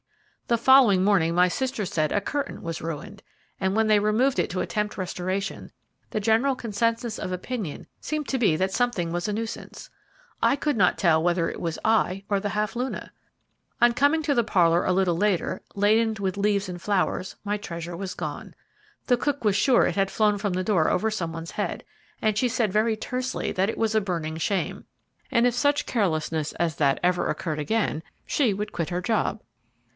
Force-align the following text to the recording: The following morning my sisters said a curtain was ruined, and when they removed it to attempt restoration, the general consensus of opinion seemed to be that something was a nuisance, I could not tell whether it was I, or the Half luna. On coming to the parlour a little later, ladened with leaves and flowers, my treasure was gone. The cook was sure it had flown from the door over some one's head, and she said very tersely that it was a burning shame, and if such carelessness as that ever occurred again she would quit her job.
The 0.47 0.57
following 0.57 1.03
morning 1.03 1.35
my 1.35 1.47
sisters 1.47 1.91
said 1.93 2.11
a 2.11 2.19
curtain 2.19 2.61
was 2.63 2.81
ruined, 2.81 3.21
and 3.61 3.73
when 3.75 3.85
they 3.87 3.99
removed 3.99 4.37
it 4.39 4.49
to 4.49 4.59
attempt 4.61 4.97
restoration, 4.97 5.71
the 6.09 6.19
general 6.19 6.55
consensus 6.55 7.17
of 7.19 7.31
opinion 7.31 7.85
seemed 8.01 8.27
to 8.29 8.39
be 8.39 8.55
that 8.57 8.73
something 8.73 9.13
was 9.13 9.27
a 9.27 9.33
nuisance, 9.33 9.89
I 10.41 10.57
could 10.57 10.75
not 10.75 10.97
tell 10.97 11.23
whether 11.23 11.49
it 11.49 11.61
was 11.61 11.79
I, 11.85 12.23
or 12.29 12.39
the 12.41 12.49
Half 12.49 12.75
luna. 12.75 13.13
On 13.79 13.93
coming 13.93 14.23
to 14.23 14.33
the 14.33 14.43
parlour 14.43 14.83
a 14.83 14.91
little 14.91 15.15
later, 15.15 15.61
ladened 15.75 16.17
with 16.19 16.35
leaves 16.35 16.67
and 16.67 16.81
flowers, 16.81 17.37
my 17.45 17.55
treasure 17.55 17.95
was 17.95 18.15
gone. 18.15 18.53
The 19.05 19.17
cook 19.17 19.45
was 19.45 19.55
sure 19.55 19.85
it 19.85 19.95
had 19.95 20.11
flown 20.11 20.37
from 20.39 20.53
the 20.53 20.65
door 20.65 20.89
over 20.89 21.11
some 21.11 21.31
one's 21.31 21.51
head, 21.51 21.85
and 22.21 22.37
she 22.37 22.49
said 22.49 22.73
very 22.73 22.97
tersely 22.97 23.51
that 23.53 23.69
it 23.69 23.77
was 23.77 23.93
a 23.95 24.01
burning 24.01 24.35
shame, 24.37 24.83
and 25.29 25.45
if 25.47 25.53
such 25.53 25.85
carelessness 25.85 26.51
as 26.53 26.75
that 26.77 26.99
ever 27.03 27.29
occurred 27.29 27.59
again 27.59 28.01
she 28.25 28.51
would 28.53 28.73
quit 28.73 28.89
her 28.89 29.01
job. 29.01 29.41